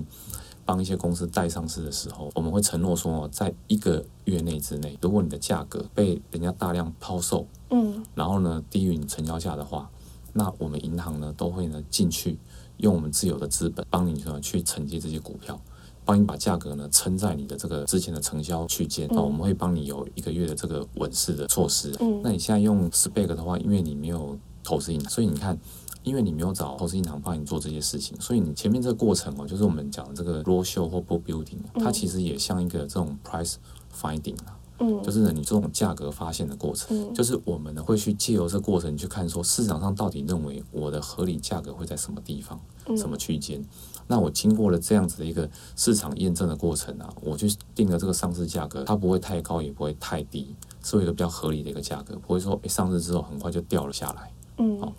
[0.65, 9.89] 帮一些公司带上市的时候，我们会承诺说，在一个月内之内，如果你的价格被人家大量抛售，嗯，然后呢低于你成交价的话。
[10.37, 12.37] 那我们银行呢，都会呢进去，
[12.77, 15.59] 用我们自有的资本帮你呢去承接这些股票，
[16.03, 19.07] 帮你把价格呢撑在你的这个之前的承销区间。
[19.11, 21.95] 那、嗯、我们会帮你有一个月的这个稳市的措施。
[21.99, 25.57] 嗯，那你现在用 SPAC 的话，因为你没有投资银行，所以你看，
[26.03, 33.55] 因为你没有找投资银行帮你做这些事情，所以你前面这个过程哦，就是我们讲的这个 roadshow 或 book building，它其实也像一个这种 price
[33.95, 34.54] finding 啊。
[34.79, 43.63] 嗯，就是呢，你这种价格发现的过程，嗯、就是我们呢会去借由这个过程去看，说市场上到底认为我的合理价格会在什么地方，嗯、什么区间？
[44.07, 54.31] 那我经过了这样子的一个市场验证的过程啊，我去定了这个上市价格，它不会太高，也不会太低，是一个比较合理的一个价格，不会说诶上市之后很快就掉了下来。
[54.57, 54.93] 嗯，好，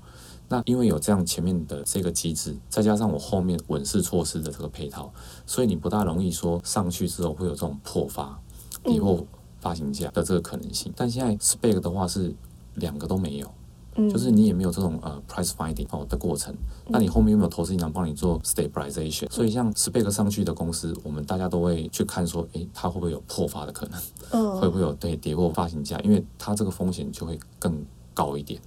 [0.48, 5.12] 那因为有这样前面的这个机制，再加上我后面稳市措施的这个配套，
[5.46, 8.40] 所以你不大容易说上去之后会有这种破发，
[8.86, 9.26] 以后、嗯。
[9.66, 12.32] 发行价的这个可能性，但现在 SPAC 的话是
[12.74, 13.50] 两个都没有，
[13.96, 16.54] 嗯，就是你也没有这种呃 price finding 哦的过程，
[16.86, 19.28] 那你后面有没有投资银行帮你做 stabilization？
[19.28, 24.00] 所以像 SPAC 上去的公司，我们大家都会去看说，诶，它会不会有破发的可能？
[24.30, 25.98] 嗯，会不会有对跌破发行价？
[26.04, 28.60] 因为它这个风险就会更高一点。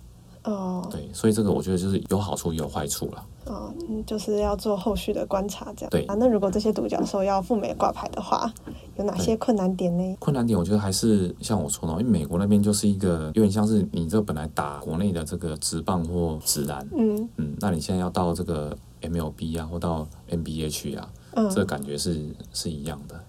[0.44, 3.26] 哦，对，所以这个我觉得就是有好处也有坏处了。
[3.46, 3.74] 哦，
[4.06, 5.90] 就是要做后续的观察，这样。
[5.90, 8.52] 对啊，那如果这些独角兽要赴美挂牌的话，
[8.98, 10.16] 有哪些困难点呢？
[10.20, 23.20] 困难点我觉得还是像我说的，因为美国那边就是一个有点像是你这本来打国内的这个职棒或职篮，嗯嗯，那你现在要到这个 MLB 啊，或到 NBA 去啊，嗯，这个感觉是是一样的。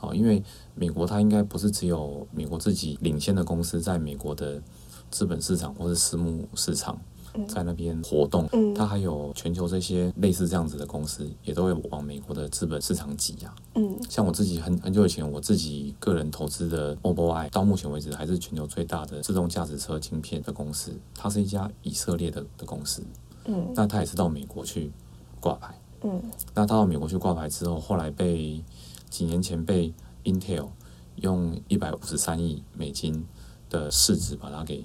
[0.00, 0.42] 哦，因为
[0.74, 4.62] 美国它应该不是只有美国自己领先的公司在美国的。
[5.08, 7.00] 资本市场或是私募市场
[7.46, 13.54] 在那边活动，它还有全球这些类似这样子的公司，也都会往美国的资本市场挤啊。
[13.76, 23.00] 嗯，像我自己很很久以前，我自己个人投资的 Mobileye，到目前为止还是全球最大的自动驾驶车晶片的公司，它是一家以色列的的公司。
[23.44, 24.90] 嗯，那它也是到美国去
[25.38, 25.80] 挂牌。
[26.02, 26.20] 嗯，
[26.52, 28.62] 那它到美国去挂牌之后，后来被
[29.08, 29.92] 几年前被
[30.24, 30.68] Intel
[31.16, 33.24] 用一百五十三亿美金
[33.70, 34.84] 的市值把它给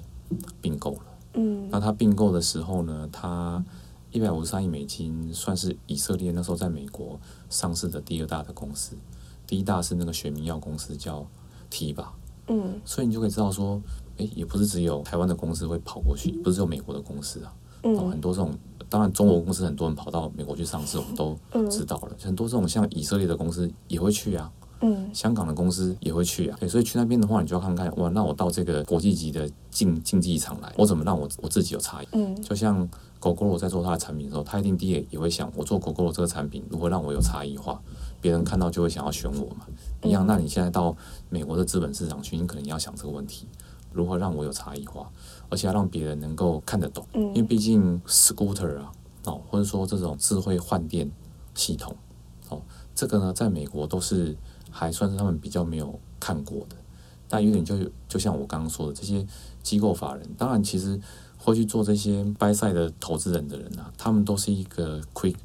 [0.61, 1.03] 并购了，
[1.33, 3.63] 嗯，那它并购的时候呢，它
[4.11, 8.95] 一百五十三亿美金算是以色列那时候在美国上市的第二大的公司，
[9.45, 11.25] 第一大是那个学名药公司叫
[11.69, 12.07] Teva，
[12.47, 13.81] 嗯，所以你就可以知道说，
[14.17, 17.53] 诶，也不是只有台湾的公司会跑过去，不是只有美国的公司啊，
[17.83, 18.51] 嗯，很多这种，
[18.89, 21.37] 当然中国公司很多人跑到美国去上市，我们都
[21.69, 24.51] 知道了，很多这种像以色列的公司也会去啊。
[24.83, 32.07] 嗯，香港的公司也会去啊，对，所以去那边的话，你就要看看哇，那我到这个国际级的竞竞技场来，我怎么让我我自己有差异？
[32.13, 32.89] 嗯，就像
[33.19, 37.79] Gogoro 在做他的产品的时候，他一定第一也也会想，我做 Gogoro 这个产品如何让我有差异化，
[38.19, 39.67] 别人看到就会想要选我嘛。
[40.01, 40.97] 一样，那你现在到
[41.29, 43.45] 美国的资本市场去，你可能也要想这个问题，
[43.91, 45.11] 如何让我有差异化，
[45.49, 48.91] 而且要让别人能够看得懂，因为毕竟 Scooter 啊。
[49.23, 51.07] 哦，或者说这种智慧换电
[51.53, 51.95] 系统
[52.49, 52.59] 哦，
[52.95, 54.35] 这个呢，在美国都是
[54.71, 56.75] 还算是他们比较没有看过的。
[57.29, 57.77] 但有点就
[58.07, 59.23] 就像我刚刚说的，这些
[59.61, 60.99] 机构法人，当然其实
[61.37, 65.35] 会去做这些 buy side 的投资人的人啊，他们都是一个 quick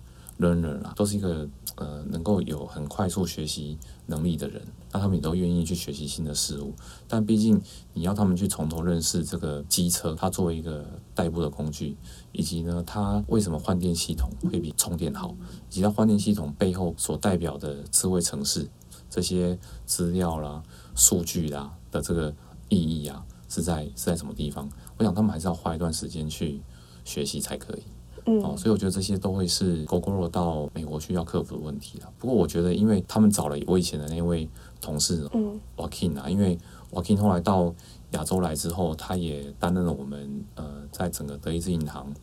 [0.40, 4.62] learner 啦，都是一个呃能够有很快速学习能力的人，
[4.96, 6.72] 那他们也都愿意去学习新的事物。
[7.06, 7.60] 但毕竟
[7.92, 11.98] 你要他们去从头认识这个机车，它作为一个代步的工具，
[12.32, 15.36] 以及呢它为什么换电系统会比充电好，
[15.68, 18.66] 以及它换电系统背后所代表的智慧城市
[19.10, 20.62] 这些资料啦。
[20.94, 22.34] 数据啦的这个
[22.70, 24.66] 意义啊，是在是在什么地方？
[24.96, 26.62] 我想他们还是要花一段时间去
[27.04, 27.82] 学习才可以。
[28.24, 32.10] 嗯，哦，所以我觉得这些都会是 Gogoro 到美国去要克服的问题了。
[32.18, 34.48] 不过我觉得，因为他们找了我以前的那位
[34.86, 36.56] 同事，嗯，Joaquin 啊，因为
[36.92, 37.74] Joaquin 后来到
[38.12, 42.14] 亚洲来之后，他也担任了我们呃在整个德意志银行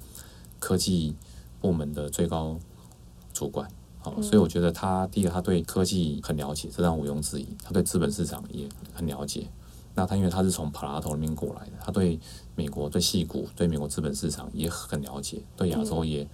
[0.59, 1.13] 科技
[1.59, 2.57] 部门的最高
[3.33, 3.69] 主管。
[3.99, 7.47] 好，所以我觉得他第一个，他对科技很了解，这让毋庸置疑。
[7.61, 9.47] 他对资本市场也很了解。
[9.93, 12.17] 那他因为他是从帕拉头那边过来的，他对
[12.55, 16.25] 美国、对戏股、对美国资本市场也很了解，对亚洲也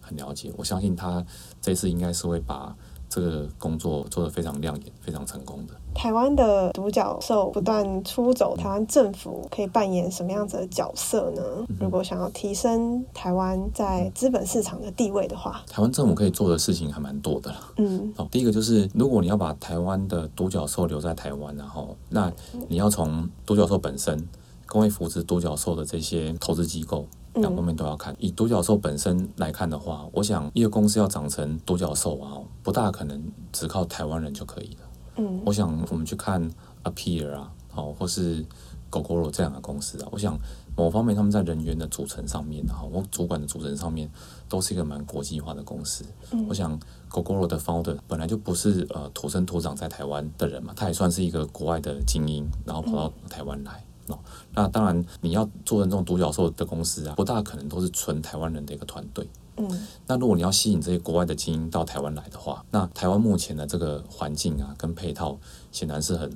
[0.00, 0.52] 很了解。
[0.56, 1.24] 我相信他
[1.62, 2.76] 这次应该是会把。
[3.16, 5.72] 这个工作做得非常亮眼，非常成功的。
[5.94, 11.42] 台湾的独角兽不断出走，台湾政府可以扮演什么样子的角色呢？
[11.70, 17.54] 嗯、如果想要提升台湾在资本市场的地位的话，台湾政府可以做的事情还蛮多的。
[17.78, 22.30] 嗯，哦，第一个就是，如果你要把台湾的独角兽留在台湾，然后那
[22.68, 24.28] 你要从独角兽本身，
[24.66, 27.06] 更会扶持独角兽的这些投资机构。
[27.36, 28.14] 两方面都要看。
[28.18, 33.22] 以独角兽本身来看的话，我想一个公司要长成独角兽啊，不大可能
[33.52, 34.80] 只靠台湾人就可以了。
[35.16, 36.50] 嗯，我想我们去看
[36.84, 38.44] Appear 啊，好，或是
[38.90, 40.38] Gogoro 这两个公司啊，我想
[40.76, 44.10] 某方面他们在人员的组成上面，哈，或主管的组成上面，
[44.48, 46.04] 都是一个蛮国际化的公司。
[46.32, 46.78] 嗯，我想
[47.10, 53.82] Gogoro 的 Founder 本来就不是呃土生土长在台湾的人嘛，他也算是一个国外的精英，然后跑到台湾来。
[54.08, 54.18] 哦，
[54.54, 59.28] 那当然，你要做成这种独角兽的公司啊，不大可能都是纯台湾人的一个团队。
[59.58, 65.38] 嗯，那如果你要吸引这些国外的精英到台湾来的话，那台湾目前的这个环境啊，跟配套
[65.72, 66.30] 显然是很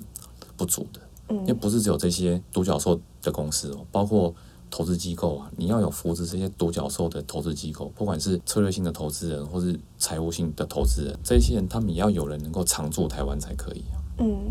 [0.57, 1.01] 不足的。
[1.29, 4.35] 嗯，因为不是只有这些独角兽的公司哦，包括
[4.71, 14.01] 投资机构啊，你要有扶持这些独角兽的投资机构，不管是策略性的投资人，或是财务性的投资人，这些人他们也要有人能够常驻台湾才可以啊。
[14.19, 14.51] 嗯，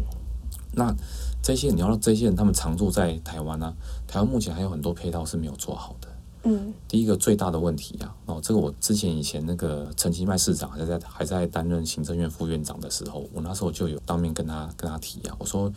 [0.74, 0.96] 那。
[1.42, 3.74] 这些你要让这些人他们常住在台湾呢、啊？
[4.08, 6.08] 台湾目前还有很多配套是没有做好的。
[6.44, 15.70] 嗯，第一个最大的问题啊，哦，这个我之前以前那个陈其迈市长还在还在担任行政院副院长的时候，我那时候就有当面跟他跟他提啊，我说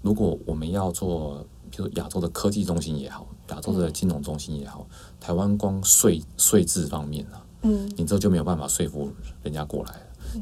[0.00, 4.86] 如果我们要做，比如亚洲的科技中心也好，亚洲的金融中心也好，
[5.20, 9.10] 台湾光税税制方面啊，嗯，你这就没有办法说服
[9.42, 9.94] 人家过来。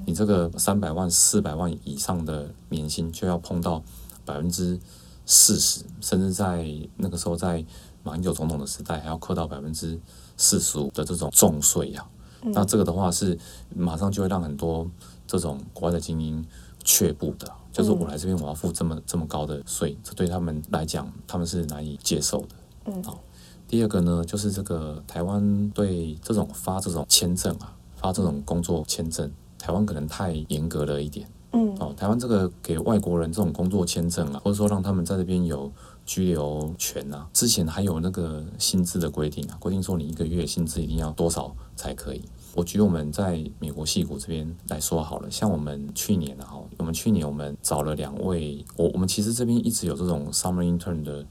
[0.07, 3.83] 你这个三百万、四百万以上的年薪就要碰到。
[4.25, 4.79] 百分之
[5.27, 7.65] 四十，甚至在那个时候，在
[8.03, 9.99] 马英九总统的时代，还要扣到百分之
[10.37, 12.07] 四十五的这种重税呀。
[12.43, 13.39] 嗯、那这个的话是
[13.75, 14.91] 马上就会让很多
[15.27, 16.45] 这种国外的精英
[16.83, 22.49] 却步的，就是我来这边我要付这么这么高的税，这对他们来讲他们是难以接受的。
[22.87, 23.21] 嗯，好。
[23.69, 31.27] 第二个呢，就是这个台湾对这种发这种签证啊，发这种工作签证，台湾可能太严格了一点。
[31.53, 35.71] 嗯，哦，台湾这个给外国人这种工作签证啊，或者说让他们在这边有
[36.07, 42.23] 居留权啊，之前还有那个薪资的规定啊，规定说你一个月薪资一定要多少才可以。
[42.55, 51.25] 我举我们在美国戏谷这边来说好了，像我们去年啊，我们去年我们找了两位，我我们其实这边一直有这种 summer intern 的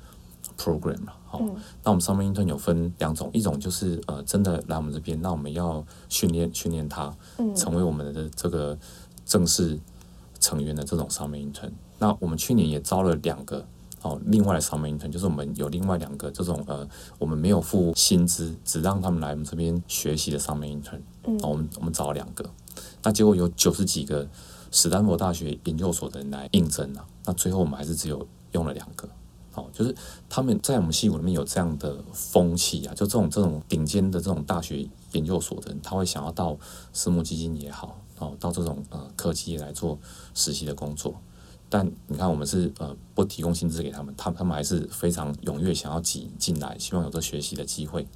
[0.56, 1.42] program 啊，好，
[1.84, 7.12] 那我们 summer intern 有分两种，一种就是呃真的来我们这边，那我们要训练训练他，
[7.56, 8.78] 成为我们的这个
[9.26, 9.80] 正式。
[10.42, 13.66] 成员的这种 summer intern，那我们去年也招了两个
[14.02, 16.86] 哦，另外的 summer intern，就是我们有另外两个这种呃，
[17.20, 22.44] 我们没有付薪资，只让他们来我们这边学习的 summer intern，嗯，我们我们找了两个，
[23.04, 24.28] 那结果有九十几个
[24.72, 29.08] 史丹佛大学研究所的人来应征了，那最后我们还是只有用了两个，
[29.54, 29.96] 哦，就是
[30.28, 36.58] 他们在我们矽谷里面有这样的风气啊，就这种这种顶尖的这种大学研究所的人，他会想要到
[36.94, 37.98] 私募基金也好。
[38.20, 39.98] 哦，到这种呃科技业来做
[40.36, 41.16] 实习的工作，
[41.68, 48.08] 但你看我们是呃不提供薪资给他们，他他们还是非常踊跃想要挤进来，希望有这学习的机会。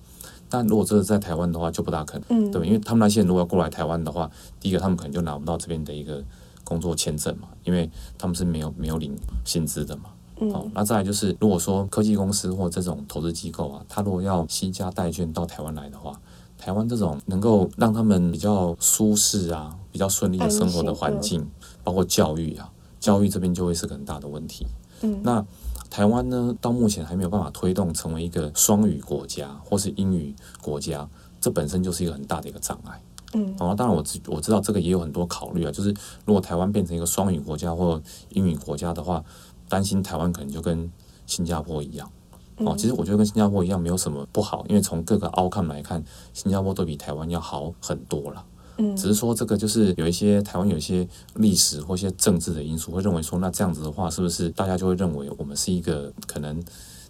[0.47, 2.67] 但如果这是在台湾的话，就不大可能，嗯、对吧？
[2.67, 4.29] 因为他们那些人如果要过来台湾的话，
[4.59, 6.23] 第一个他们可能就拿不到这边的一个
[6.63, 10.11] 工作签证嘛，因为他们是没有没有领薪资的嘛。
[10.39, 16.21] 嗯、哦，那再来就是，如果说科技公司或这种投资机构啊，他如果要携家带眷到台湾来的话，
[16.57, 21.47] 台湾这种能够让他们比较舒适啊、比较顺利的生活的环境，
[21.83, 24.65] 包括教育啊，教育这边就会是个很大的问题。
[25.01, 25.45] 嗯，那
[25.89, 31.07] 台湾呢，到目前还没有办法推动成为一个双语国家或是英语国家，
[31.39, 33.01] 这本身就是一个很大的一个障碍。
[33.33, 35.93] 嗯，然后当然我知我知道这个也有很多考虑啊，就是
[36.25, 39.23] 如果台湾变成一个双语国家或英语国家的话，
[39.67, 40.89] 担心台湾可能就跟
[41.25, 42.09] 新加坡一样。
[42.57, 46.01] 哦，其实我觉得跟新加坡一样没有什么不好，因为从各个 outcome 来看，
[46.33, 48.43] 新加坡都比台湾要好很多了。
[48.77, 56.61] 嗯，只是说这个就是有一些台湾有一些历史或一些政治的因素，会认为说，那这样子的话，是不是大家就会认为我们是一个可能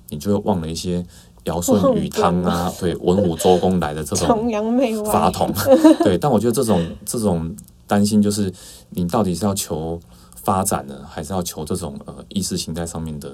[0.10, 1.06] 你就会忘了一些
[1.44, 5.52] 尧舜禹汤啊，对，文武周公来的这种崇洋媚外法统，
[6.04, 6.18] 对。
[6.18, 8.52] 但我觉得这种这种担心，就是
[8.90, 10.00] 你到底是要求
[10.36, 13.32] 发展呢，还是要求这种呃意识形态上面的？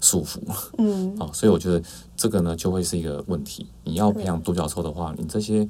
[0.00, 0.38] 束缚，
[0.78, 1.82] 嗯，啊， 所以我觉得
[2.16, 3.66] 这个呢就会是一个问题。
[3.84, 5.66] 你要培养独角兽的话，你这些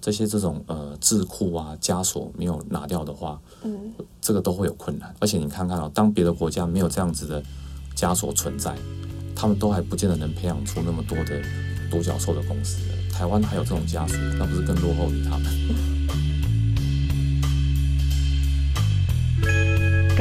[0.00, 5.14] 这些这种呃智库啊枷锁没有拿掉的话，嗯，这个都会有困难。
[5.20, 7.42] 而且你看看啊，当别的国家没有这样子的
[7.96, 8.76] 枷锁存在，
[9.34, 11.42] 他们都还不见得能培养出那么多的
[11.90, 12.78] 独角兽的公司。
[13.12, 15.46] 台湾还有这种枷锁，那不是更落后于他们？